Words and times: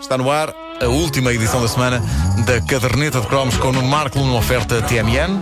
Está 0.00 0.18
no 0.18 0.30
ar 0.30 0.52
a 0.80 0.86
última 0.86 1.32
edição 1.32 1.60
da 1.60 1.68
semana 1.68 2.02
da 2.44 2.60
Caderneta 2.60 3.20
de 3.20 3.26
Cromos 3.26 3.56
com 3.56 3.68
o 3.68 3.72
Nuno 3.72 3.88
Marco 3.88 4.18
numa 4.18 4.38
oferta 4.38 4.82
TMN. 4.82 5.40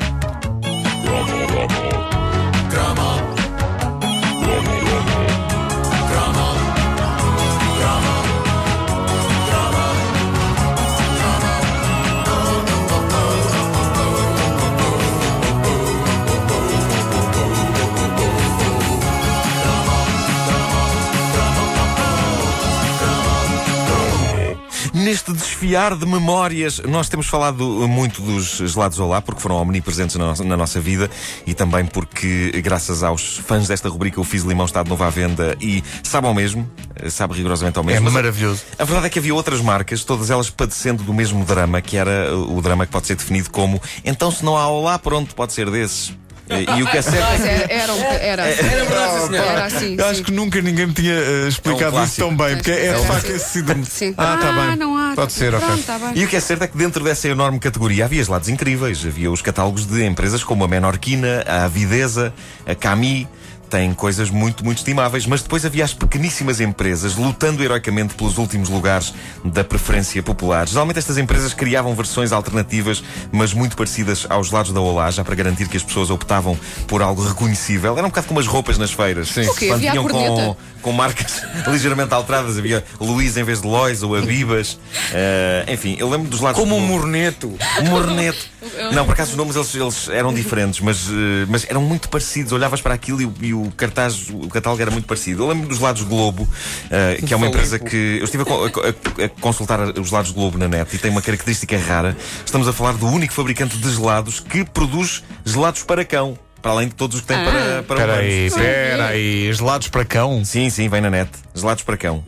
Neste 25.26 25.32
desfiar 25.32 25.96
de 25.96 26.04
memórias, 26.04 26.80
nós 26.80 27.08
temos 27.08 27.26
falado 27.26 27.64
muito 27.88 28.20
dos 28.20 28.58
gelados 28.58 28.98
Olá, 28.98 29.22
porque 29.22 29.40
foram 29.40 29.56
omnipresentes 29.56 30.16
na 30.16 30.26
nossa, 30.26 30.44
na 30.44 30.54
nossa 30.54 30.80
vida 30.80 31.10
e 31.46 31.54
também 31.54 31.86
porque, 31.86 32.50
graças 32.62 33.02
aos 33.02 33.38
fãs 33.38 33.66
desta 33.66 33.88
rubrica, 33.88 34.20
o 34.20 34.24
Fiz 34.24 34.42
Limão 34.42 34.66
está 34.66 34.82
de 34.82 34.90
novo 34.90 35.02
à 35.02 35.08
venda 35.08 35.56
e 35.62 35.82
sabe 36.02 36.26
ao 36.26 36.34
mesmo, 36.34 36.70
sabe 37.08 37.32
rigorosamente 37.34 37.78
ao 37.78 37.84
mesmo. 37.84 38.06
É 38.06 38.10
maravilhoso. 38.10 38.62
A 38.78 38.84
verdade 38.84 39.06
é 39.06 39.10
que 39.10 39.18
havia 39.18 39.34
outras 39.34 39.62
marcas, 39.62 40.04
todas 40.04 40.30
elas 40.30 40.50
padecendo 40.50 41.02
do 41.02 41.14
mesmo 41.14 41.42
drama, 41.42 41.80
que 41.80 41.96
era 41.96 42.36
o 42.36 42.60
drama 42.60 42.84
que 42.84 42.92
pode 42.92 43.06
ser 43.06 43.16
definido 43.16 43.50
como 43.50 43.80
então 44.04 44.30
se 44.30 44.44
não 44.44 44.58
há 44.58 44.68
Olá, 44.68 44.98
pronto, 44.98 45.34
pode 45.34 45.54
ser 45.54 45.70
desses. 45.70 46.12
E, 46.50 46.78
e 46.78 46.82
o 46.82 46.86
que 46.86 46.98
é 46.98 47.02
certo 47.02 47.18
Mas 47.30 47.40
era, 47.46 47.72
era, 47.72 47.92
um- 47.94 48.02
era, 48.20 48.42
Era 48.44 48.84
verdade, 48.84 49.12
sim, 49.22 49.26
senhor. 49.28 49.44
era 49.46 49.64
assim. 49.64 49.96
Eu 49.98 50.04
acho 50.06 50.14
sim. 50.16 50.22
que 50.24 50.32
nunca 50.32 50.60
ninguém 50.60 50.86
me 50.86 50.92
tinha 50.92 51.14
eh, 51.14 51.48
explicado 51.48 51.84
isso 51.86 51.90
clássico. 51.92 52.28
tão 52.28 52.36
bem, 52.36 52.56
porque 52.56 52.70
é, 52.70 52.86
É 52.86 52.92
de 52.92 52.98
um 53.00 53.04
facto 53.04 53.08
clássico. 53.08 53.32
esse 53.32 53.48
síndrome. 53.50 53.84
Sim. 53.86 54.14
Ah, 54.18 54.34
está 54.34 54.52
bem. 54.52 54.76
não 54.76 54.96
há. 54.96 55.12
Pode 55.14 55.32
ser, 55.32 55.54
ok. 55.54 55.66
Pronto, 55.66 55.82
tá 55.84 55.98
bem. 55.98 56.12
E 56.16 56.24
o 56.24 56.28
que 56.28 56.36
é 56.36 56.40
certo 56.40 56.62
é 56.64 56.66
que 56.66 56.76
dentro 56.76 57.02
dessa 57.02 57.28
enorme 57.28 57.58
categoria 57.58 58.04
havia 58.04 58.22
gelados 58.22 58.48
incríveis. 58.50 59.04
Havia 59.06 59.30
os 59.30 59.40
catálogos 59.40 59.86
de 59.86 60.04
empresas 60.04 60.44
como 60.44 60.64
a 60.64 60.68
Menorquina, 60.68 61.42
a 61.46 61.64
Avideza, 61.64 62.32
a 62.66 62.74
Cami. 62.74 63.26
Têm 63.70 63.92
coisas 63.92 64.30
muito, 64.30 64.64
muito 64.64 64.78
estimáveis, 64.78 65.26
mas 65.26 65.42
depois 65.42 65.64
havia 65.64 65.84
as 65.84 65.92
pequeníssimas 65.92 66.60
empresas 66.60 67.16
lutando 67.16 67.62
heroicamente 67.62 68.14
pelos 68.14 68.38
últimos 68.38 68.68
lugares 68.68 69.12
da 69.44 69.64
preferência 69.64 70.22
popular. 70.22 70.68
Geralmente 70.68 70.98
estas 70.98 71.18
empresas 71.18 71.52
criavam 71.54 71.94
versões 71.94 72.30
alternativas, 72.30 73.02
mas 73.32 73.52
muito 73.52 73.76
parecidas 73.76 74.26
aos 74.28 74.48
gelados 74.48 74.72
da 74.72 74.80
Olá, 74.80 75.10
já 75.10 75.24
para 75.24 75.34
garantir 75.34 75.68
que 75.68 75.76
as 75.76 75.82
pessoas 75.82 76.08
optavam 76.10 76.56
por 76.86 77.02
algo 77.02 77.22
reconhecível. 77.26 77.96
Era 77.98 78.06
um 78.06 78.10
bocado 78.10 78.28
como 78.28 78.38
as 78.38 78.46
roupas 78.46 78.78
nas 78.78 78.92
feiras. 78.92 79.28
Sim. 79.28 79.48
O 79.48 79.54
quê? 79.54 79.66
Quando 79.68 79.80
vinham 79.80 80.06
com, 80.08 80.56
com 80.82 80.92
marcas 80.92 81.42
ligeiramente 81.66 82.14
alteradas. 82.14 82.56
Havia 82.58 82.84
Luís 83.00 83.36
em 83.36 83.42
vez 83.42 83.60
de 83.60 83.66
Lois 83.66 84.02
ou 84.02 84.14
Abibas. 84.14 84.78
Eh, 85.16 85.64
enfim, 85.72 85.96
eu 85.98 86.08
lembro 86.08 86.28
dos 86.28 86.40
lados. 86.40 86.58
Como 86.60 86.76
um 86.76 86.80
do- 86.80 86.86
morneto. 86.86 87.56
Morneto. 87.88 88.46
Não, 88.92 89.04
por 89.04 89.12
acaso 89.12 89.30
os 89.32 89.36
nomes 89.36 89.56
eles, 89.56 89.74
eles 89.74 90.08
eram 90.08 90.32
diferentes, 90.34 90.80
mas, 90.80 91.06
eh, 91.08 91.46
mas 91.48 91.66
eram 91.68 91.82
muito 91.82 92.08
parecidos. 92.08 92.52
Olhavas 92.52 92.80
para 92.80 92.94
aquilo 92.94 93.20
e, 93.22 93.26
o- 93.26 93.34
e 93.40 93.54
o 93.54 93.72
cartaz, 93.76 94.28
o 94.30 94.48
catálogo 94.48 94.82
era 94.82 94.90
muito 94.90 95.06
parecido. 95.06 95.42
Eu 95.44 95.48
lembro 95.48 95.68
dos 95.68 95.78
lados 95.80 96.02
Globo, 96.02 96.48
eh, 96.90 97.18
que 97.26 97.32
é 97.32 97.36
uma 97.36 97.46
empresa 97.46 97.78
que. 97.78 98.18
Eu 98.18 98.24
estive 98.24 98.42
a, 98.42 99.22
a 99.22 99.24
a- 99.24 99.28
consultar 99.40 99.80
os 99.98 100.10
lados 100.10 100.30
Globo 100.30 100.58
na 100.58 100.68
net 100.68 100.94
e 100.94 100.98
tem 100.98 101.10
uma 101.10 101.22
característica 101.22 101.76
rara. 101.78 102.16
Estamos 102.44 102.66
a 102.68 102.72
falar 102.72 102.92
do 102.94 103.06
único 103.06 103.32
fabricante 103.32 103.76
de 103.76 103.90
gelados 103.94 104.40
que 104.40 104.64
produz 104.64 105.22
gelados 105.44 105.82
para 105.82 106.04
cão. 106.04 106.38
Para 106.62 106.72
além 106.72 106.88
de 106.88 106.94
todos 106.94 107.16
os 107.16 107.20
que 107.20 107.26
tem 107.28 107.36
Ah. 107.36 107.44
para, 107.44 107.82
para 107.82 107.96
Espera 108.00 108.16
aí, 108.20 108.46
espera 108.46 109.06
aí. 109.08 109.52
Gelados 109.52 109.88
para 109.88 110.04
cão. 110.04 110.42
Sim, 110.44 110.70
sim, 110.70 110.88
vem 110.88 111.00
na 111.02 111.10
net. 111.10 111.30
Gelados 111.54 111.84
para 111.84 111.96
cão. 111.98 112.24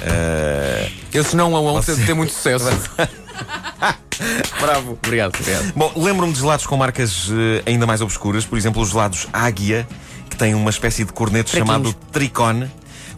Eh, 0.00 0.90
Esse 1.12 1.36
não 1.36 1.54
é 1.54 1.60
um 1.60 1.80
tem, 1.82 1.96
tem 1.96 2.14
muito 2.14 2.32
sucesso. 2.32 2.66
Bravo. 4.60 4.98
Obrigado, 5.02 5.34
obrigado. 5.38 5.72
Bom, 5.74 5.92
lembro-me 5.96 6.32
de 6.32 6.40
gelados 6.40 6.66
com 6.66 6.76
marcas 6.76 7.28
eh, 7.30 7.62
ainda 7.66 7.86
mais 7.86 8.00
obscuras, 8.00 8.44
por 8.44 8.58
exemplo, 8.58 8.82
os 8.82 8.90
gelados 8.90 9.28
Águia, 9.32 9.86
que 10.28 10.36
têm 10.36 10.54
uma 10.54 10.70
espécie 10.70 11.04
de 11.04 11.12
corneto 11.12 11.50
chamado 11.50 11.92
Tricone, 12.12 12.68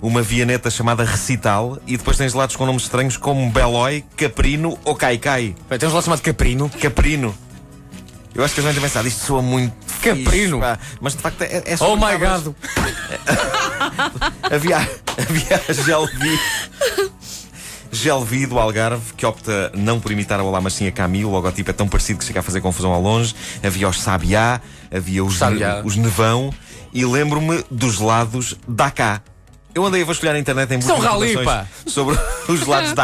uma 0.02 0.20
vianeta 0.22 0.70
chamada 0.70 1.04
Recital, 1.04 1.78
e 1.86 1.96
depois 1.96 2.16
tem 2.16 2.28
gelados 2.28 2.56
com 2.56 2.66
nomes 2.66 2.82
estranhos 2.82 3.16
como 3.16 3.50
Belói, 3.50 4.04
Caprino 4.16 4.78
ou 4.84 4.94
Caicai. 4.94 5.54
Tem 5.68 5.76
um 5.78 5.90
gelado 5.90 6.04
chamado 6.04 6.22
Caprino. 6.22 6.68
Caprino. 6.68 7.34
Eu 8.34 8.44
acho 8.44 8.54
que 8.54 8.60
eles 8.60 8.66
devem 8.66 8.74
ter 8.74 8.86
pensado, 8.88 9.08
isto 9.08 9.26
soa 9.26 9.42
muito. 9.42 9.74
fixe, 9.86 10.24
Caprino? 10.24 10.60
pá. 10.60 10.78
Mas 11.00 11.14
de 11.14 11.22
facto 11.22 11.42
é, 11.42 11.62
é 11.66 11.74
Oh 11.74 11.76
sobre 11.76 12.06
my 12.06 12.18
god. 12.18 12.54
Havia, 14.50 14.76
havia 15.18 15.62
a 15.68 15.72
Gelvi. 15.72 16.38
Gelvi 18.00 18.46
do 18.46 18.58
Algarve, 18.58 19.12
que 19.14 19.26
opta 19.26 19.70
não 19.74 20.00
por 20.00 20.10
imitar 20.10 20.40
a 20.40 20.42
Olá, 20.42 20.58
mas 20.58 20.72
sim 20.72 20.86
a 20.86 20.92
Camille. 20.92 21.26
O 21.26 21.30
logotipo 21.30 21.68
é 21.68 21.72
tão 21.74 21.86
parecido 21.86 22.18
que 22.18 22.24
chega 22.24 22.40
a 22.40 22.42
fazer 22.42 22.62
confusão 22.62 22.92
ao 22.92 23.00
longe. 23.00 23.34
Havia 23.62 23.86
os 23.88 24.00
Sabiá, 24.00 24.58
havia 24.90 25.22
os, 25.22 25.36
Sabiá. 25.36 25.82
os 25.84 25.96
Nevão. 25.96 26.50
E 26.94 27.04
lembro-me 27.04 27.62
dos 27.70 27.98
lados 27.98 28.56
Dakar. 28.66 29.22
Eu 29.74 29.84
andei 29.84 30.00
a 30.02 30.04
vasculhar 30.04 30.34
na 30.34 30.40
internet 30.40 30.72
em 30.72 30.78
busca 30.78 30.94
São 30.94 31.00
de 31.00 31.06
rali, 31.06 31.32
informações 31.32 31.68
sobre 31.86 32.18
os 32.48 32.66
lados 32.66 32.94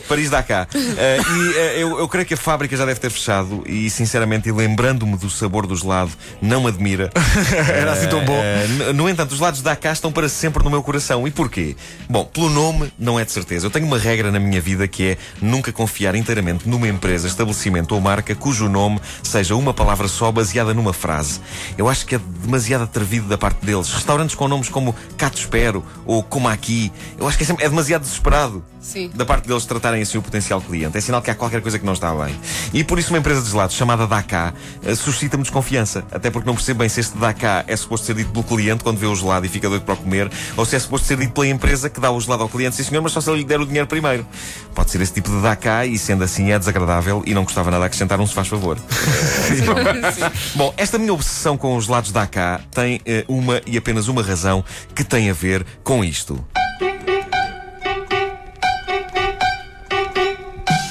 Paris 0.08 0.30
Dakar. 0.30 0.68
Eh, 0.74 1.18
e 1.20 1.56
eh, 1.56 1.74
eu, 1.82 1.98
eu 1.98 2.08
creio 2.08 2.26
que 2.26 2.34
a 2.34 2.36
fábrica 2.36 2.76
já 2.76 2.84
deve 2.84 3.00
ter 3.00 3.10
fechado 3.10 3.62
e, 3.66 3.88
sinceramente, 3.90 4.48
e 4.48 4.52
lembrando-me 4.52 5.16
do 5.16 5.28
sabor 5.30 5.66
do 5.66 5.76
gelado, 5.76 6.10
não 6.40 6.62
me 6.62 6.68
admira. 6.68 7.10
Era 7.68 7.92
assim 7.92 8.08
tão 8.08 8.24
bom. 8.24 8.40
No- 8.76 8.92
no 8.92 9.08
entanto, 9.08 9.32
os 9.32 9.40
lados 9.40 9.62
da 9.62 9.74
cá 9.76 9.92
estão 9.92 10.12
para 10.12 10.28
sempre 10.28 10.62
no 10.64 10.70
meu 10.70 10.82
coração. 10.82 11.26
E 11.26 11.30
porquê? 11.30 11.76
Bom, 12.08 12.24
pelo 12.24 12.48
nome, 12.50 12.92
não 12.98 13.18
é 13.18 13.24
de 13.24 13.32
certeza. 13.32 13.66
Eu 13.66 13.70
tenho 13.70 13.86
uma 13.86 13.98
regra 13.98 14.30
na 14.30 14.38
minha 14.38 14.60
vida 14.60 14.86
que 14.88 15.10
é 15.10 15.18
nunca 15.40 15.72
confiar 15.72 16.14
inteiramente 16.14 16.68
numa 16.68 16.88
empresa, 16.88 17.26
estabelecimento 17.28 17.92
ou 17.94 18.00
marca 18.00 18.34
cujo 18.34 18.68
nome 18.68 19.00
seja 19.22 19.54
uma 19.54 19.72
palavra 19.74 20.08
só 20.08 20.30
baseada 20.32 20.74
numa 20.74 20.92
frase. 20.92 21.40
Eu 21.78 21.88
acho 21.88 22.06
que 22.06 22.14
é 22.14 22.20
demasiado 22.42 22.84
atrevido 22.84 23.26
da 23.28 23.38
parte 23.38 23.64
deles. 23.64 23.90
Restaurantes 23.92 24.34
com 24.34 24.48
nomes 24.48 24.68
como 24.68 24.94
Cato 25.16 25.38
Espero 25.38 25.84
ou 26.04 26.22
Como 26.22 26.48
Aqui, 26.48 26.92
eu 27.18 27.26
acho 27.28 27.36
que 27.36 27.44
é, 27.44 27.46
sempre- 27.46 27.64
é 27.64 27.68
demasiado 27.68 28.02
desesperado 28.02 28.64
Sim. 28.80 29.10
da 29.14 29.24
parte 29.24 29.46
deles 29.46 29.64
tratarem 29.66 30.02
assim 30.02 30.18
o 30.18 30.22
potencial 30.22 30.60
cliente. 30.60 30.96
É 30.96 31.00
sinal 31.00 31.20
que 31.20 31.30
há 31.30 31.34
qualquer 31.34 31.60
coisa 31.60 31.78
que 31.78 31.84
não 31.84 31.92
está 31.92 32.14
bem. 32.14 32.34
E 32.72 32.82
por 32.82 32.98
isso 32.98 33.10
uma 33.10 33.18
empresa 33.18 33.42
de 33.42 33.50
gelados 33.50 33.76
chamada 33.76 34.06
Dakar 34.06 34.54
eh, 34.84 34.94
suscita-me 34.94 35.42
desconfiança. 35.42 36.04
Até 36.10 36.30
porque 36.30 36.46
não 36.46 36.54
percebo 36.54 36.80
bem 36.80 36.88
se 36.88 37.00
este 37.00 37.16
Dakar 37.18 37.64
é 37.66 37.76
suposto 37.76 38.06
ser 38.06 38.14
dito 38.14 38.30
pelo 38.30 38.44
cliente 38.44 38.82
quando 38.82 38.98
vê 38.98 39.06
o 39.06 39.14
gelado 39.14 39.44
e 39.44 39.48
fica 39.48 39.68
doido 39.68 39.82
para 39.82 39.94
o 39.94 39.96
comer, 39.96 40.30
ou 40.56 40.64
se 40.64 40.76
é 40.76 40.78
suposto 40.78 41.06
ser 41.06 41.18
dito 41.18 41.32
pela 41.32 41.46
empresa 41.46 41.90
que 41.90 42.00
dá 42.00 42.10
o 42.10 42.20
gelado 42.20 42.42
ao 42.42 42.48
cliente. 42.48 42.76
Sim 42.76 42.84
senhor, 42.84 43.02
mas 43.02 43.12
só 43.12 43.20
se 43.20 43.30
ele 43.30 43.40
lhe 43.40 43.44
der 43.44 43.60
o 43.60 43.66
dinheiro 43.66 43.86
primeiro. 43.86 44.26
Pode 44.74 44.90
ser 44.90 45.00
esse 45.00 45.12
tipo 45.12 45.30
de 45.30 45.42
Dakar 45.42 45.86
e 45.86 45.98
sendo 45.98 46.24
assim 46.24 46.50
é 46.50 46.58
desagradável 46.58 47.22
e 47.26 47.34
não 47.34 47.44
gostava 47.44 47.70
nada 47.70 47.82
de 47.82 47.86
acrescentar 47.86 48.18
um 48.20 48.26
se 48.26 48.34
faz 48.34 48.48
favor. 48.48 48.78
Bom, 50.54 50.72
esta 50.76 50.98
minha 50.98 51.12
obsessão 51.12 51.56
com 51.56 51.76
os 51.76 51.84
gelados 51.84 52.12
Dakar 52.12 52.62
tem 52.70 53.00
eh, 53.04 53.24
uma 53.28 53.60
e 53.66 53.76
apenas 53.76 54.08
uma 54.08 54.22
razão 54.22 54.64
que 54.94 55.04
tem 55.04 55.30
a 55.30 55.32
ver 55.32 55.66
com 55.82 56.04
isto. 56.04 56.42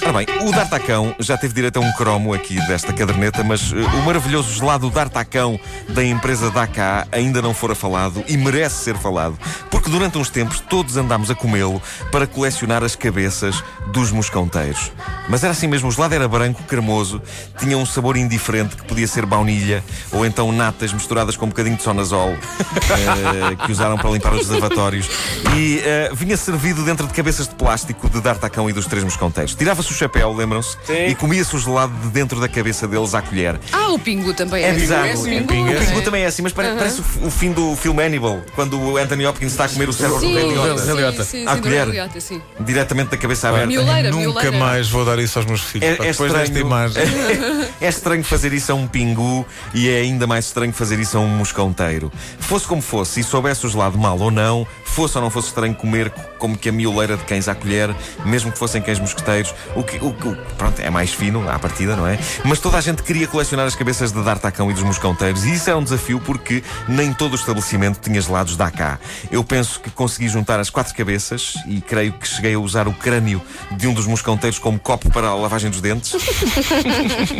Ora 0.09 0.25
bem, 0.25 0.47
o 0.47 0.51
D'Artacão 0.51 1.15
já 1.19 1.37
teve 1.37 1.53
direito 1.53 1.77
a 1.77 1.81
um 1.81 1.91
cromo 1.91 2.33
aqui 2.33 2.55
desta 2.65 2.91
caderneta, 2.91 3.43
mas 3.43 3.71
eh, 3.71 3.75
o 3.75 4.01
maravilhoso 4.01 4.51
gelado 4.51 4.89
D'Artacão 4.89 5.59
da 5.87 6.03
empresa 6.03 6.49
Dakar 6.49 7.07
ainda 7.11 7.43
não 7.43 7.53
fora 7.53 7.75
falado 7.75 8.23
e 8.27 8.35
merece 8.35 8.85
ser 8.85 8.97
falado, 8.97 9.37
porque 9.69 9.87
durante 9.87 10.17
uns 10.17 10.31
tempos 10.31 10.61
todos 10.61 10.97
andámos 10.97 11.29
a 11.29 11.35
comê-lo 11.35 11.79
para 12.11 12.25
colecionar 12.25 12.83
as 12.83 12.95
cabeças 12.95 13.63
dos 13.93 14.11
mosconteiros. 14.11 14.91
Mas 15.29 15.43
era 15.43 15.51
assim 15.51 15.67
mesmo, 15.67 15.89
o 15.89 15.91
gelado 15.91 16.15
era 16.15 16.27
branco, 16.27 16.63
cremoso, 16.63 17.21
tinha 17.59 17.77
um 17.77 17.85
sabor 17.85 18.17
indiferente 18.17 18.75
que 18.75 18.83
podia 18.85 19.05
ser 19.05 19.27
baunilha 19.27 19.83
ou 20.11 20.25
então 20.25 20.51
natas 20.51 20.91
misturadas 20.91 21.37
com 21.37 21.45
um 21.45 21.49
bocadinho 21.49 21.75
de 21.75 21.83
sonazol 21.83 22.31
eh, 22.31 23.63
que 23.63 23.71
usaram 23.71 23.95
para 23.95 24.09
limpar 24.09 24.33
os 24.33 24.47
reservatórios 24.47 25.07
e 25.55 25.81
eh, 25.85 26.09
vinha 26.13 26.35
servido 26.35 26.83
dentro 26.83 27.05
de 27.05 27.13
cabeças 27.13 27.47
de 27.47 27.53
plástico 27.53 28.09
de 28.09 28.19
D'Artacão 28.21 28.67
e 28.67 28.73
dos 28.73 28.87
três 28.87 29.03
mosconteiros. 29.03 29.53
Tirava-se 29.53 29.98
chapéu, 29.99 30.33
lembram-se? 30.33 30.77
E 31.07 31.13
comia-se 31.15 31.55
o 31.55 31.59
gelado 31.59 31.93
de 32.01 32.07
dentro 32.09 32.39
da 32.39 32.47
cabeça 32.47 32.87
deles 32.87 33.13
à 33.13 33.21
colher. 33.21 33.59
Ah, 33.71 33.89
o 33.91 33.99
Pingu 33.99 34.33
também 34.33 34.63
É 34.63 34.69
é. 34.69 34.73
bizarro. 34.73 35.07
O 35.09 35.13
assim. 35.13 35.43
Pingu, 35.43 35.71
O 35.71 35.75
Pingu 35.85 36.01
também 36.01 36.23
é 36.23 36.27
assim, 36.27 36.41
mas 36.41 36.53
pare- 36.53 36.69
parece 36.77 37.01
o, 37.21 37.27
o 37.27 37.31
fim 37.31 37.51
do 37.51 37.75
filme 37.75 38.03
Hannibal, 38.03 38.39
quando 38.55 38.79
o 38.79 38.97
Anthony 38.97 39.25
Hopkins 39.25 39.51
está 39.51 39.65
a 39.65 39.69
comer 39.69 39.89
o 39.89 39.93
cérebro 39.93 40.19
do 40.19 40.25
Sim, 40.25 40.35
sim, 40.35 41.23
sim, 41.23 41.47
À 41.47 41.57
colher. 41.57 41.85
do 42.07 42.21
sim. 42.21 42.41
diretamente 42.59 43.11
da 43.11 43.17
cabeça 43.17 43.49
aberta. 43.49 43.67
Mioleira, 43.67 44.09
Nunca 44.11 44.19
mioleira. 44.21 44.51
mais 44.57 44.89
vou 44.89 45.03
dar 45.05 45.19
isso 45.19 45.37
aos 45.39 45.45
meus 45.45 45.61
filhos. 45.61 45.87
É- 45.87 45.93
é 46.07 46.11
depois 46.11 46.31
desta 46.31 46.43
estranho. 46.43 46.65
imagem. 46.65 47.03
É 47.81 47.87
estranho 47.87 48.23
fazer 48.23 48.51
isso 48.53 48.71
a 48.71 48.75
um 48.75 48.87
pingu 48.87 49.45
e 49.73 49.89
é 49.89 50.01
ainda 50.01 50.27
mais 50.27 50.45
estranho 50.45 50.73
fazer 50.73 50.99
isso 50.99 51.17
a 51.17 51.21
um 51.21 51.27
mosconteiro. 51.27 52.11
Fosse 52.39 52.65
como 52.67 52.81
fosse, 52.81 53.19
e 53.21 53.23
soubesse 53.23 53.65
o 53.65 53.69
gelado 53.69 53.97
mal 53.97 54.19
ou 54.19 54.29
não, 54.31 54.67
fosse 54.89 55.17
ou 55.17 55.23
não 55.23 55.29
fosse 55.29 55.47
estranho 55.49 55.73
comer 55.75 56.09
co- 56.09 56.21
como 56.39 56.57
que 56.57 56.69
a 56.69 56.71
mioleira 56.71 57.17
de 57.17 57.23
cães 57.23 57.47
à 57.47 57.55
colher, 57.55 57.93
mesmo 58.25 58.51
que 58.51 58.57
fossem 58.57 58.81
cães 58.81 58.99
mosqueteiros, 58.99 59.53
o 59.75 59.83
que 59.83 59.97
o, 59.97 60.07
o- 60.09 60.35
pronto, 60.57 60.79
é 60.81 60.89
mais 60.89 61.11
fino 61.11 61.49
à 61.49 61.57
partida, 61.59 61.95
não 61.95 62.07
é? 62.07 62.17
Mas 62.43 62.59
toda 62.59 62.77
a 62.77 62.81
gente 62.81 63.03
queria 63.03 63.27
colecionar 63.27 63.65
as 63.67 63.75
cabeças 63.75 64.11
de 64.11 64.21
D'Artacão 64.23 64.69
e 64.69 64.73
dos 64.73 64.83
moscão-teiros 64.83 65.43
e 65.45 65.53
isso 65.53 65.69
era 65.69 65.77
um 65.77 65.83
desafio 65.83 66.19
porque 66.19 66.63
nem 66.87 67.13
todo 67.13 67.33
o 67.33 67.35
estabelecimento 67.35 67.99
tinha 67.99 68.19
gelados 68.21 68.55
da 68.57 68.69
cá. 68.71 68.99
Eu 69.31 69.43
penso 69.43 69.79
que 69.79 69.89
consegui 69.89 70.27
juntar 70.29 70.59
as 70.59 70.69
quatro 70.69 70.93
cabeças 70.95 71.53
e 71.67 71.81
creio 71.81 72.13
que 72.13 72.27
cheguei 72.27 72.53
a 72.55 72.59
usar 72.59 72.87
o 72.87 72.93
crânio 72.93 73.41
de 73.71 73.87
um 73.87 73.93
dos 73.93 74.05
moscão-teiros 74.07 74.59
como 74.59 74.79
copo 74.79 75.09
para 75.11 75.27
a 75.27 75.35
lavagem 75.35 75.69
dos 75.69 75.81
dentes. 75.81 76.13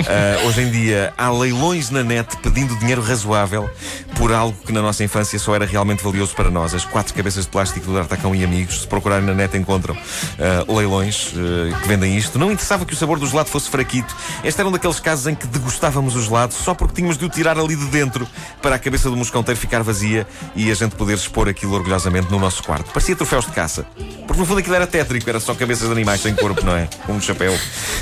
Ah, 0.08 0.46
hoje 0.48 0.62
em 0.62 0.72
dia 0.72 1.14
há 1.18 1.30
leilões 1.32 1.90
na 1.90 2.04
net 2.04 2.36
pedindo 2.38 2.76
dinheiro 2.78 3.02
razoável 3.02 3.70
por 4.16 4.32
algo 4.34 4.58
que 4.66 4.72
na 4.72 4.82
nossa 4.82 5.04
infância 5.04 5.38
só 5.40 5.56
era 5.56 5.66
realmente 5.66 6.04
valioso 6.04 6.36
para 6.36 6.50
nós. 6.50 6.74
As 6.74 6.84
quatro 6.86 7.14
cabeças 7.14 7.39
de 7.44 7.50
plástico 7.50 7.86
do 7.86 7.94
D'Artacão 7.94 8.34
e 8.36 8.44
amigos. 8.44 8.82
Se 8.82 8.88
procurarem 8.88 9.26
na 9.26 9.34
net 9.34 9.58
encontram 9.58 9.96
ah, 10.40 10.72
leilões 10.72 11.34
ah, 11.36 11.80
que 11.82 11.88
vendem 11.88 12.18
isto. 12.18 12.38
Não 12.38 12.52
interessava 12.52 12.86
que 12.86 12.94
o 12.94 12.96
sabor 12.98 13.20
do 13.20 13.28
gelado 13.28 13.50
fosse 13.50 13.70
fraquito. 13.70 14.16
Este 14.44 14.60
era 14.60 14.68
um 14.68 14.72
daqueles 14.72 15.00
casos 15.00 15.28
em 15.28 15.36
que 15.36 15.48
degustávamos 15.48 16.16
o 16.16 16.22
gelado 16.22 16.54
só 16.54 16.74
porque 16.74 16.96
tínhamos 16.96 17.18
de 17.18 17.26
o 17.26 17.30
tirar 17.30 17.58
ali 17.58 17.76
de 17.76 17.86
dentro 17.86 18.28
para 18.62 18.76
a 18.76 18.80
cabeça 18.80 19.10
do 19.10 19.18
moscão-teiro 19.18 19.60
ficar 19.60 19.84
vazia 19.84 20.28
e 20.56 20.72
a 20.72 20.74
gente 20.74 20.96
poder 20.96 21.16
expor 21.16 21.48
aquilo 21.48 21.74
orgulhosamente 21.74 22.32
no 22.32 22.40
nosso 22.40 22.64
quarto. 22.64 22.92
Parecia 22.92 23.16
troféus 23.16 23.46
de 23.46 23.52
caça. 23.52 23.86
Porque 24.28 24.40
no 24.40 24.46
fundo 24.46 24.60
aquilo 24.60 24.76
era 24.76 24.86
tétrico, 24.86 25.30
era 25.30 25.40
só 25.40 25.54
cabeças 25.54 25.88
de 25.88 25.92
animais 25.92 26.22
sem 26.22 26.36
corpo, 26.36 26.64
não 26.66 26.76
é? 26.76 26.88
Um 27.08 27.20
chapéu. 27.20 27.58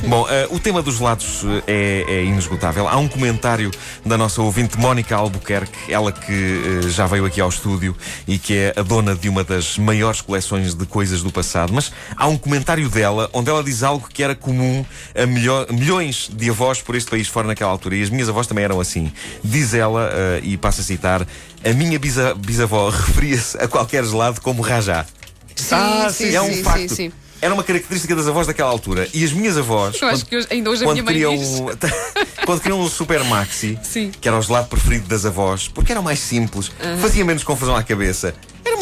Bom, 0.07 0.25
ah, 0.29 0.47
o 0.49 0.59
tema 0.59 0.81
dos 0.81 0.97
gelados 0.97 1.43
é, 1.65 2.05
é 2.07 2.23
inesgotável. 2.23 2.87
Há 2.87 2.97
um 2.97 3.07
comentário 3.07 3.71
da 4.05 4.17
nossa 4.17 4.41
ouvinte 4.41 4.77
Mónica 4.77 5.15
Albuquerque, 5.15 5.91
ela 5.91 6.11
que 6.11 6.81
já 6.89 7.05
veio 7.07 7.25
aqui 7.25 7.39
ao 7.39 7.49
estúdio 7.49 7.95
e 8.27 8.37
que 8.37 8.57
é 8.57 8.73
a 8.75 8.81
dona 8.81 9.15
de 9.15 9.26
uma 9.29 9.43
das 9.43 9.77
maiores 9.77 10.21
coleções 10.21 10.73
de 10.73 10.85
coisas 10.85 11.21
do 11.23 11.31
passado. 11.31 11.73
Mas 11.73 11.91
há 12.15 12.27
um 12.27 12.37
comentário 12.37 12.89
dela 12.89 13.29
onde 13.33 13.49
ela 13.49 13.63
diz 13.63 13.83
algo 13.83 14.07
que 14.11 14.23
era 14.23 14.35
comum 14.35 14.85
a 15.15 15.25
milho- 15.25 15.67
milhões 15.71 16.29
de 16.33 16.49
avós 16.49 16.81
por 16.81 16.95
este 16.95 17.09
país 17.09 17.27
fora 17.27 17.47
naquela 17.47 17.71
altura. 17.71 17.95
E 17.95 18.03
as 18.03 18.09
minhas 18.09 18.29
avós 18.29 18.47
também 18.47 18.63
eram 18.63 18.79
assim. 18.79 19.11
Diz 19.43 19.73
ela, 19.73 20.09
eh, 20.13 20.39
e 20.43 20.57
passo 20.57 20.81
a 20.81 20.83
citar, 20.83 21.25
a 21.63 21.73
minha 21.73 21.97
bisa- 21.99 22.33
bisavó 22.35 22.89
referia-se 22.91 23.57
a 23.57 23.67
qualquer 23.67 24.03
gelado 24.05 24.41
como 24.41 24.61
rajá. 24.61 25.05
Sim, 25.55 25.75
Ah, 25.75 26.09
sim, 26.11 26.35
é 26.35 26.41
um 26.41 26.53
sim, 26.53 26.63
facto. 26.63 26.79
sim, 26.89 26.95
sim. 26.95 27.11
Era 27.39 27.53
uma 27.53 27.63
característica 27.63 28.15
das 28.15 28.27
avós 28.27 28.47
daquela 28.47 28.69
altura. 28.69 29.07
E 29.13 29.23
as 29.23 29.31
minhas 29.31 29.55
avós. 29.57 30.01
Eu 30.01 30.07
acho 30.07 30.25
quando- 30.25 30.47
que 30.47 30.53
ainda 30.55 30.71
hoje 30.71 30.83
a 30.83 30.91
minha 30.91 31.03
mãe 31.03 31.13
diz. 31.37 31.61
quando 32.45 32.61
queriam 32.61 32.79
um 32.81 32.89
super 32.89 33.23
maxi, 33.25 33.77
Sim. 33.83 34.11
que 34.19 34.27
era 34.27 34.37
o 34.37 34.41
gelado 34.41 34.67
preferido 34.67 35.07
das 35.07 35.23
avós, 35.23 35.67
porque 35.67 35.91
era 35.91 36.01
mais 36.01 36.19
simples, 36.19 36.71
fazia 36.99 37.23
menos 37.23 37.43
confusão 37.43 37.75
à 37.75 37.83
cabeça. 37.83 38.33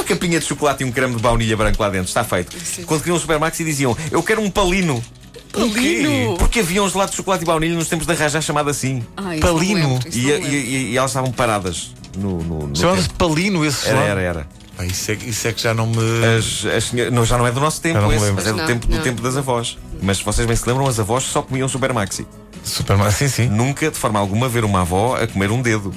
Capinha 0.06 0.40
de 0.40 0.46
chocolate 0.46 0.84
e 0.84 0.86
um 0.86 0.92
creme 0.92 1.16
de 1.16 1.22
baunilha 1.22 1.58
branco 1.58 1.82
lá 1.82 1.90
dentro, 1.90 2.08
está 2.08 2.24
feito. 2.24 2.56
Sim. 2.64 2.84
Quando 2.84 3.02
queriam 3.02 3.18
um 3.18 3.20
super 3.20 3.38
maxi 3.40 3.64
diziam: 3.64 3.96
Eu 4.12 4.22
quero 4.24 4.42
um 4.42 4.50
palino. 4.50 5.04
Palino! 5.52 6.36
Porque 6.38 6.60
havia 6.60 6.84
um 6.84 6.90
gelado 6.90 7.12
de 7.12 7.18
chocolate 7.18 7.44
e 7.44 7.48
baunilha 7.48 7.76
nos 7.76 7.88
tempos 7.88 8.06
da 8.06 8.14
Rajá 8.14 8.42
chamado 8.42 8.70
assim. 8.70 9.04
Ah, 9.16 9.32
Palino. 9.40 9.94
lembro, 10.00 10.10
E, 10.12 10.30
e- 10.30 10.32
e- 10.56 10.92
e 10.92 10.98
elas 10.98 11.12
estavam 11.12 11.32
paradas 11.32 11.92
no. 12.18 12.44
no, 12.44 12.68
no 12.68 12.76
Chamava-se. 12.76 13.10
Palino 13.10 13.66
esse 13.66 13.88
Era, 13.88 13.98
gelado? 13.98 14.10
era, 14.12 14.22
era. 14.22 14.48
Ah, 14.78 14.86
isso, 14.86 15.10
é, 15.10 15.14
isso 15.26 15.48
é 15.48 15.54
que 15.54 15.62
já 15.62 15.74
não 15.74 15.88
me. 15.88 15.96
As, 16.38 16.66
as 16.66 16.92
não, 17.10 17.24
já 17.24 17.38
não 17.38 17.48
é 17.48 17.52
do 17.52 17.62
nosso 17.62 17.80
tempo 17.80 18.12
esse, 18.12 18.30
mas 18.32 18.46
é 18.46 18.52
do, 18.52 18.58
Não, 18.58 18.66
tempo, 18.68 18.88
do 18.88 18.96
não. 18.98 19.02
tempo 19.04 19.22
das 19.22 19.38
avós. 19.38 19.78
Mas 20.02 20.20
vocês 20.20 20.46
bem 20.46 20.56
se 20.56 20.68
lembram, 20.68 20.86
as 20.86 21.00
avós 21.00 21.24
só 21.24 21.42
comiam 21.42 21.70
super 21.70 21.94
maxi. 21.94 22.28
Superman, 22.66 23.12
sim, 23.12 23.28
sim. 23.30 23.48
Nunca, 23.48 23.90
de 23.90 23.98
forma 23.98 24.20
alguma, 24.20 24.50
ver 24.50 24.66
uma 24.66 24.82
avó 24.82 25.16
a 25.16 25.28
comer 25.28 25.52
um 25.52 25.62
dedo. 25.62 25.94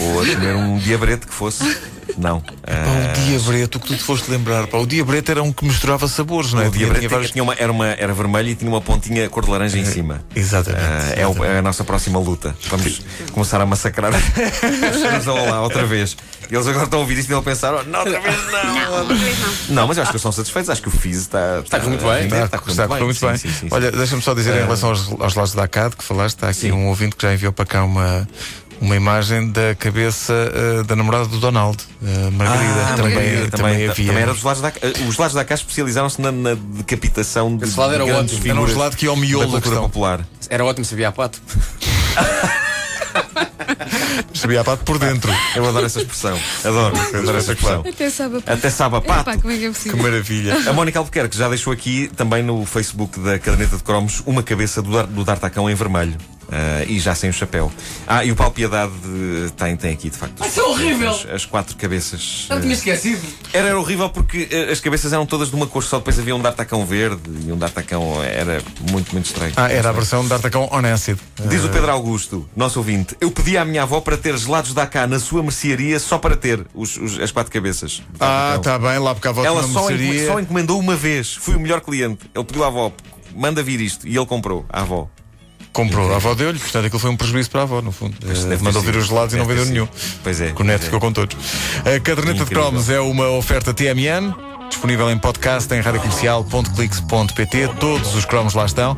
Ou 0.00 0.22
a 0.22 0.26
comer 0.26 0.54
um 0.54 0.78
diabrete 0.78 1.26
que 1.26 1.32
fosse. 1.34 1.62
Não. 2.18 2.40
Pá, 2.40 2.52
Ah, 2.66 3.12
o 3.12 3.20
diabreto, 3.26 3.78
o 3.78 3.80
que 3.80 3.86
tu 3.88 3.96
te 3.96 4.02
foste 4.02 4.30
lembrar, 4.30 4.66
pá, 4.66 4.78
o 4.78 4.86
diabreto 4.86 5.30
era 5.30 5.42
um 5.42 5.52
que 5.52 5.64
misturava 5.64 6.06
sabores, 6.06 6.52
não 6.52 6.60
é? 6.62 6.68
o 6.68 6.70
diabrete 6.70 6.98
tinha 7.00 7.00
tinha 7.00 7.08
vários- 7.08 7.30
tinha 7.32 7.42
uma, 7.42 7.54
era, 7.54 7.72
uma, 7.72 7.86
era 7.88 8.12
vermelho 8.12 8.50
e 8.50 8.54
tinha 8.54 8.70
uma 8.70 8.80
pontinha 8.80 9.28
cor 9.30 9.44
de 9.44 9.50
laranja 9.50 9.78
em 9.78 9.84
cima. 9.84 10.22
Exatamente. 10.34 10.84
Ah, 10.84 11.12
é, 11.16 11.26
o- 11.26 11.44
é 11.44 11.58
a 11.58 11.62
nossa 11.62 11.82
próxima 11.84 12.18
luta. 12.18 12.54
Vamos 12.68 13.00
começar 13.32 13.60
a 13.60 13.66
massacrar 13.66 14.12
os 15.18 15.28
ao 15.28 15.46
lá 15.46 15.62
outra 15.62 15.86
vez. 15.86 16.16
Eles 16.50 16.66
agora 16.66 16.84
estão 16.84 16.98
a 16.98 17.02
ouvir 17.02 17.18
isto 17.18 17.30
e 17.30 17.34
vão 17.34 17.42
pensar: 17.42 17.74
oh, 17.74 17.82
não, 17.84 18.00
outra 18.00 18.20
vez 18.20 18.36
não. 18.50 19.74
Não, 19.74 19.88
mas 19.88 19.96
eu 19.96 20.02
acho 20.02 20.10
que 20.10 20.16
eles 20.16 20.20
estão 20.20 20.32
satisfeitos. 20.32 20.70
Acho 20.70 20.82
que 20.82 20.88
o 20.88 20.90
Fizz 20.90 21.22
está, 21.22 21.60
está, 21.64 21.76
a 21.76 21.80
correr 21.80 21.90
muito 21.90 22.04
bem. 22.04 22.24
Está, 22.24 22.44
Está, 22.44 22.44
está 22.44 22.56
a 22.56 22.60
correr 22.60 22.70
está 22.72 22.84
a 22.84 22.88
correr 22.88 23.04
muito 23.04 23.26
bem. 23.26 23.36
Sim, 23.36 23.48
sim, 23.48 23.54
sim, 23.60 23.68
Olha, 23.70 23.90
deixa-me 23.92 24.22
só 24.22 24.34
dizer 24.34 24.54
em 24.54 24.62
relação 24.62 24.90
aos, 24.90 25.10
aos 25.20 25.34
lados 25.34 25.54
da 25.54 25.64
ACAD 25.64 25.96
que 25.96 26.04
falaste, 26.04 26.36
está 26.36 26.48
aqui 26.48 26.60
Sim. 26.60 26.72
um 26.72 26.88
ouvinte 26.88 27.16
que 27.16 27.22
já 27.22 27.32
enviou 27.32 27.52
para 27.52 27.64
cá 27.64 27.84
uma, 27.84 28.26
uma 28.80 28.96
imagem 28.96 29.50
da 29.50 29.74
cabeça 29.74 30.32
eh, 30.32 30.82
da 30.82 30.94
namorada 30.96 31.26
do 31.26 31.38
Donald, 31.38 31.78
eh, 32.02 32.30
Margarida. 32.30 32.86
Ah, 32.86 32.94
também, 32.96 33.14
Margarida, 33.14 33.50
também, 33.50 33.88
havia. 33.88 34.06
também 34.06 34.22
era 34.22 34.32
dos 34.34 34.42
lados 34.42 34.62
da 34.62 34.68
eh, 34.68 35.08
Os 35.08 35.16
lados 35.16 35.34
da 35.34 35.44
cá 35.44 35.54
especializaram-se 35.54 36.20
na, 36.20 36.30
na 36.32 36.54
decapitação 36.54 37.56
de 37.56 37.64
Esse 37.64 37.78
lado 37.78 37.94
era 37.94 38.04
ótimo. 38.04 38.40
Era 38.46 38.60
um 38.60 38.66
gelado 38.66 38.96
que 38.96 39.06
ia 39.06 39.10
ao 39.10 39.16
miolo 39.16 39.52
da 39.52 39.60
cultura 39.60 39.80
popular. 39.82 40.20
Era 40.48 40.64
ótimo, 40.64 40.84
sabia 40.84 41.08
a 41.08 41.12
pato. 41.12 41.40
Sabia 44.34 44.60
a 44.60 44.64
pato 44.64 44.84
por 44.84 44.98
dentro. 44.98 45.32
Eu 45.54 45.66
adoro 45.68 45.86
essa 45.86 46.00
expressão. 46.00 46.38
Adoro, 46.64 46.96
adoro 46.96 47.38
essa 47.38 47.52
expressão. 47.52 47.84
Até 47.86 48.10
sabe 48.10 48.36
a 48.36 48.40
pato. 48.40 48.52
Até 48.58 48.70
sabe 48.70 48.96
a 48.96 49.00
pato. 49.00 49.30
Epá, 49.30 49.38
como 49.40 49.52
é 49.52 49.58
que 49.58 49.66
é 49.66 49.72
Que 49.72 49.96
maravilha. 49.96 50.56
A 50.68 50.72
Mónica 50.72 50.98
Albuquerque 50.98 51.36
já 51.36 51.48
deixou 51.48 51.72
aqui 51.72 52.10
também 52.16 52.42
no 52.42 52.64
Facebook 52.64 53.18
da 53.20 53.38
caderneta 53.38 53.76
de 53.76 53.82
cromos 53.82 54.22
uma 54.26 54.42
cabeça 54.42 54.82
do, 54.82 55.06
do 55.06 55.24
D'Artacão 55.24 55.68
em 55.68 55.74
vermelho. 55.74 56.16
Ah, 56.50 56.84
e 56.86 56.98
já 56.98 57.14
sem 57.14 57.30
o 57.30 57.32
chapéu. 57.32 57.72
Ah, 58.06 58.24
e 58.24 58.30
o 58.30 58.36
Paulo 58.36 58.52
Piedade 58.52 58.92
eh, 59.04 59.50
tem, 59.56 59.76
tem 59.76 59.92
aqui, 59.92 60.10
de 60.10 60.16
facto. 60.16 60.44
Isso 60.44 60.60
é 60.60 60.62
horrível! 60.62 61.10
As, 61.10 61.26
as 61.26 61.44
quatro 61.46 61.74
cabeças. 61.76 62.46
Já 62.48 62.56
eh, 62.56 62.60
tinha 62.60 62.74
esquecido. 62.74 63.20
Era, 63.52 63.68
era 63.68 63.78
horrível 63.80 64.08
porque 64.10 64.48
eh, 64.50 64.70
as 64.70 64.80
cabeças 64.80 65.12
eram 65.12 65.26
todas 65.26 65.48
de 65.50 65.56
uma 65.56 65.66
cor 65.66 65.82
só. 65.82 65.98
Depois 65.98 66.18
havia 66.18 66.34
um 66.36 66.40
D'Artacão 66.40 66.84
verde 66.86 67.20
e 67.46 67.52
um 67.52 67.56
D'Artacão 67.56 68.22
era 68.22 68.62
muito, 68.90 69.12
muito 69.12 69.26
estranho. 69.26 69.52
Ah, 69.56 69.70
era 69.70 69.88
a 69.88 69.92
versão 69.92 70.24
de 70.26 70.32
Artacão 70.32 70.68
on 70.72 70.84
acid. 70.92 71.18
Diz 71.48 71.64
o 71.64 71.68
Pedro 71.68 71.90
Augusto, 71.90 72.48
nosso 72.56 72.78
ouvinte, 72.78 73.16
eu 73.20 73.30
pedi 73.30 73.56
à 73.58 73.64
minha 73.64 73.82
avó 73.82 74.00
para 74.00 74.16
ter 74.16 74.36
gelados 74.36 74.72
da 74.74 74.86
cá 74.86 75.06
na 75.06 75.18
sua 75.18 75.42
mercearia 75.42 75.98
só 75.98 76.18
para 76.18 76.36
ter 76.36 76.64
os- 76.74 76.96
os- 76.96 77.18
as 77.20 77.30
quatro 77.32 77.52
cabeças. 77.52 78.02
Ah, 78.20 78.56
D'Artacão. 78.56 78.56
está 78.74 78.78
bem, 78.90 78.98
lá 78.98 79.14
porque 79.14 79.28
a 79.28 79.30
avó 79.30 79.44
Ela 79.44 79.62
só, 79.62 79.88
mercearia. 79.88 80.26
só 80.26 80.40
encomendou 80.40 80.78
uma 80.78 80.94
vez. 80.96 81.34
Fui 81.34 81.54
o 81.56 81.60
melhor 81.60 81.80
cliente. 81.80 82.20
Ele 82.34 82.44
pediu 82.44 82.64
à 82.64 82.68
avó, 82.68 82.92
manda 83.34 83.62
vir 83.62 83.80
isto. 83.80 84.06
E 84.06 84.16
ele 84.16 84.26
comprou, 84.26 84.64
à 84.68 84.80
avó. 84.82 85.08
Comprou, 85.74 86.12
a 86.12 86.16
avó 86.16 86.34
deu-lhe, 86.34 86.58
portanto 86.60 86.86
aquilo 86.86 87.00
foi 87.00 87.10
um 87.10 87.16
prejuízo 87.16 87.50
para 87.50 87.62
a 87.62 87.64
avó, 87.64 87.82
no 87.82 87.90
fundo. 87.90 88.16
Deve 88.24 88.46
ter 88.46 88.62
mandou 88.62 88.80
vir 88.80 88.94
os 88.94 89.08
gelados 89.08 89.34
e 89.34 89.36
não 89.36 89.44
vendeu 89.44 89.66
nenhum. 89.66 89.88
Pois 90.22 90.40
é. 90.40 90.52
Que 90.52 90.62
o 90.62 90.64
neto 90.64 90.82
é. 90.82 90.84
ficou 90.84 91.00
com 91.00 91.12
todos. 91.12 91.36
A 91.80 91.98
caderneta 91.98 92.44
de 92.44 92.50
cromos 92.50 92.88
é 92.88 93.00
uma 93.00 93.28
oferta 93.30 93.74
TMN, 93.74 94.32
disponível 94.68 95.10
em 95.10 95.18
podcast 95.18 95.74
em 95.74 95.80
radiocomercial.clix.pt. 95.80 97.68
Todos 97.80 98.14
os 98.14 98.24
cromos 98.24 98.54
lá 98.54 98.66
estão. 98.66 98.96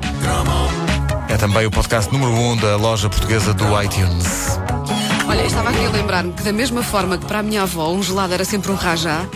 É 1.31 1.39
também 1.39 1.65
o 1.65 1.71
podcast 1.71 2.13
número 2.13 2.31
1 2.31 2.51
um 2.51 2.57
da 2.59 2.77
loja 2.77 3.09
portuguesa 3.09 3.55
do 3.55 3.83
iTunes. 3.83 4.59
Olha, 5.27 5.41
eu 5.41 5.47
estava 5.47 5.71
aqui 5.71 5.83
a 5.83 5.89
lembrar-me 5.89 6.35
que 6.35 6.43
da 6.43 6.53
mesma 6.53 6.83
forma 6.83 7.17
que 7.17 7.25
para 7.25 7.39
a 7.39 7.43
minha 7.43 7.63
avó 7.63 7.91
um 7.91 8.03
gelado 8.03 8.35
era 8.35 8.45
sempre 8.45 8.71
um 8.71 8.75
rajá, 8.75 9.27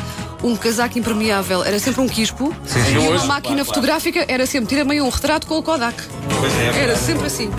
um 0.42 0.56
casaco 0.56 0.98
impermeável 0.98 1.62
era 1.64 1.78
sempre 1.78 2.00
um 2.00 2.08
quispo 2.08 2.54
e 2.92 2.98
uma 2.98 3.24
máquina 3.24 3.64
fotográfica 3.64 4.24
era 4.28 4.46
sempre 4.46 4.68
tira-me 4.68 4.92
aí 4.92 5.00
um 5.00 5.08
retrato 5.08 5.46
com 5.46 5.58
o 5.58 5.62
Kodak. 5.62 6.02
Pois 6.38 6.52
é, 6.54 6.66
é 6.66 6.82
Era 6.84 6.96
sempre 6.96 7.26
assim. 7.26 7.50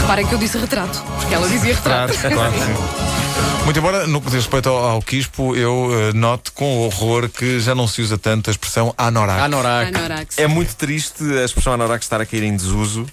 Reparem 0.00 0.26
que 0.26 0.34
eu 0.34 0.38
disse 0.38 0.58
retrato, 0.58 1.02
porque 1.18 1.34
ela 1.34 1.48
dizia 1.48 1.74
retrato. 1.74 2.14
Claro, 2.14 2.36
claro, 2.36 2.52
sim. 2.52 3.64
Muito 3.64 3.78
embora, 3.78 4.06
no 4.06 4.20
que 4.20 4.26
diz 4.26 4.34
respeito 4.34 4.68
ao, 4.68 4.76
ao 4.76 5.02
quispo, 5.02 5.56
eu 5.56 5.88
eh, 5.92 6.12
noto 6.12 6.52
com 6.52 6.80
horror 6.80 7.30
que 7.30 7.58
já 7.60 7.74
não 7.74 7.88
se 7.88 8.02
usa 8.02 8.18
tanto 8.18 8.50
a 8.50 8.52
expressão 8.52 8.92
anorak. 8.98 9.40
Anorak. 9.40 9.96
Anorax. 9.96 10.38
É 10.38 10.46
muito 10.46 10.76
triste 10.76 11.24
a 11.38 11.44
expressão 11.44 11.72
anorak 11.72 12.04
estar 12.04 12.20
a 12.20 12.26
cair 12.26 12.42
em 12.42 12.54
desuso. 12.54 13.06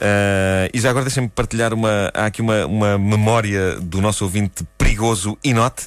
Ah, 0.00 0.68
e 0.72 0.80
já 0.80 0.90
agora 0.90 1.04
deixem-me 1.04 1.28
partilhar 1.28 1.72
uma. 1.72 2.10
Há 2.12 2.26
aqui 2.26 2.42
uma, 2.42 2.66
uma 2.66 2.98
memória 2.98 3.80
do 3.80 4.00
nosso 4.00 4.24
ouvinte 4.24 4.64
perigoso 4.94 5.36
Inote. 5.42 5.86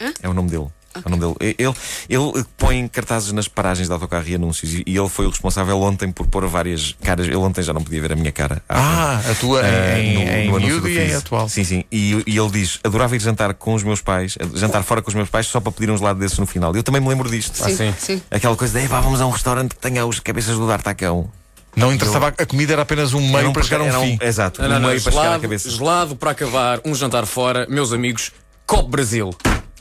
Hã? 0.00 0.12
É 0.22 0.28
o 0.28 0.32
nome 0.34 0.48
dele. 0.50 0.66
É 0.92 1.06
o 1.06 1.10
nome 1.10 1.22
dele. 1.36 1.54
Ele, 1.58 1.74
ele 2.08 2.44
põe 2.56 2.88
cartazes 2.88 3.30
nas 3.32 3.46
paragens 3.46 3.86
de 3.86 3.92
autocarro 3.92 4.26
e 4.26 4.34
anúncios 4.34 4.72
e, 4.74 4.82
ele 4.86 5.08
foi 5.08 5.26
o 5.26 5.28
responsável 5.30 5.78
ontem 5.80 6.10
por 6.10 6.26
pôr 6.26 6.44
várias 6.48 6.96
caras. 7.04 7.26
Ele 7.26 7.36
ontem 7.36 7.62
já 7.62 7.72
não 7.72 7.82
podia 7.84 8.00
ver 8.00 8.12
a 8.12 8.16
minha 8.16 8.32
cara. 8.32 8.60
à 8.68 8.74
frente. 8.74 8.88
Ah, 9.26 9.30
a 9.30 9.34
tua 9.36 9.60
Ah, 9.62 9.98
em, 10.00 10.14
no- 10.14 10.20
em 10.32 10.48
no 10.50 10.56
anúncio 10.56 10.80
do 10.80 10.88
e 10.88 10.98
em 10.98 11.14
atual. 11.14 11.48
Sim, 11.48 11.62
sim. 11.62 11.84
E, 11.92 12.24
e 12.26 12.36
ele 12.38 12.50
diz: 12.50 12.80
adorava 12.82 13.14
ir 13.14 13.20
jantar 13.20 13.54
com 13.54 13.74
os 13.74 13.82
meus 13.84 14.00
pais, 14.00 14.36
jantar 14.54 14.82
fora 14.82 15.00
com 15.02 15.08
os 15.10 15.14
meus 15.14 15.28
pais, 15.28 15.46
só 15.46 15.60
para 15.60 15.70
pedir 15.70 15.90
uns 15.92 16.00
lados 16.00 16.20
desses 16.20 16.38
no 16.38 16.46
final. 16.46 16.74
Eu 16.74 16.82
também 16.82 17.00
me 17.00 17.08
lembro 17.08 17.30
disto. 17.30 17.54
Sim, 17.56 17.76
sim. 17.76 17.94
sim. 17.98 18.22
Aquela 18.30 18.56
coisa 18.56 18.76
de, 18.76 18.84
"Ei, 18.84 18.88
pá, 18.88 19.00
vamos 19.00 19.20
a 19.20 19.26
um 19.26 19.30
restaurante 19.30 19.74
que 19.76 19.80
tenha 19.80 20.04
os 20.06 20.18
cabeças 20.18 20.56
do 20.56 20.66
D'Artacão. 20.66 21.30
Não 21.76 21.92
interessava, 21.92 22.28
a 22.28 22.46
comida 22.46 22.72
era 22.72 22.82
apenas 22.82 23.14
um 23.14 23.20
meio 23.20 23.38
Era 23.38 23.48
um 23.48 23.52
para 23.52 23.62
chegar 23.62 23.80
a 23.80 23.84
um 23.84 23.86
era 23.88 24.00
fim. 24.00 24.18
Exato, 24.20 24.60
Não, 24.60 24.68
um 24.68 24.72
não, 24.72 24.80
não, 24.80 24.88
meio 24.88 25.00
para 25.02 25.10
chegar 25.12 25.20
à 25.20 25.24
gelado, 25.26 25.42
cabeça. 25.42 25.70
gelado 25.70 26.16
para 26.16 26.30
acabar, 26.32 26.80
um 26.84 26.94
jantar 26.94 27.26
fora, 27.26 27.66
meus 27.68 27.92
amigos, 27.92 28.32
Copo 28.66 28.88
Brasil. 28.88 29.30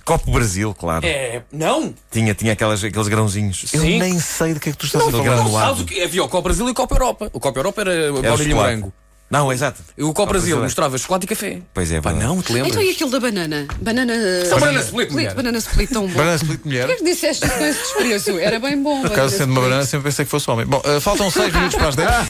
Copo 0.05 0.31
Brasil, 0.31 0.73
claro. 0.73 1.05
É, 1.05 1.43
não? 1.51 1.93
Tinha, 2.09 2.33
tinha 2.33 2.53
aquelas, 2.53 2.83
aqueles 2.83 3.07
grãozinhos. 3.07 3.71
Eu 3.73 3.81
Sim. 3.81 3.99
nem 3.99 4.19
sei 4.19 4.53
de 4.55 4.59
que 4.59 4.69
é 4.69 4.71
que 4.71 4.77
tu 4.77 4.85
estás 4.87 5.03
a 5.03 5.07
Aquele 5.07 5.23
falar. 5.23 5.35
granulado. 5.35 5.67
Sabes 5.67 5.81
o 5.81 5.85
que? 5.85 6.01
Havia 6.01 6.23
o 6.23 6.27
Copo 6.27 6.43
Brasil 6.43 6.67
e 6.67 6.71
o 6.71 6.73
Copo 6.73 6.95
Europa. 6.95 7.29
O 7.31 7.39
Copo 7.39 7.59
Europa 7.59 7.81
era 7.81 8.11
baunilha 8.11 8.27
e 8.33 8.37
chocolate. 8.37 8.53
morango. 8.53 8.93
Não, 9.29 9.53
exato. 9.53 9.81
O 9.97 10.11
Copo 10.13 10.29
Brasil 10.29 10.39
Brasil 10.39 10.57
é. 10.57 10.63
mostrava 10.63 10.97
chocolate 10.97 11.25
e 11.25 11.27
café. 11.27 11.59
Pois 11.73 11.91
é, 11.91 12.01
Pá, 12.01 12.11
verdade. 12.11 12.33
não, 12.33 12.41
te 12.41 12.51
lembras? 12.51 12.71
Então 12.71 12.83
e 12.83 12.89
aquilo 12.89 13.11
da 13.11 13.19
banana? 13.19 13.67
Banana. 13.81 14.13
Só 14.45 14.59
banana 14.59 14.79
split, 14.79 15.11
mulher. 15.11 15.33
Banana 15.35 15.57
split 15.59 15.89
tão 15.91 16.07
bom. 16.07 16.13
Banana 16.13 16.35
split 16.35 16.61
mulher. 16.65 16.87
Por 16.87 16.87
que 16.87 16.93
é 16.93 16.95
que 16.97 17.11
disseste 17.11 17.47
com 17.47 17.65
esse 17.65 17.79
desprezo? 17.79 18.39
Era 18.39 18.59
bem 18.59 18.81
bom. 18.81 19.01
Por 19.01 19.11
acaso, 19.11 19.37
sendo 19.37 19.51
uma 19.51 19.61
banana, 19.61 19.85
sempre 19.85 20.05
pensei 20.05 20.25
que 20.25 20.31
fosse 20.31 20.49
homem. 20.49 20.65
Bom, 20.65 20.81
eh, 20.83 20.99
faltam 20.99 21.29
6 21.29 21.53
minutos 21.53 21.75
para 21.75 21.89
as 21.89 21.95
10. 21.95 22.27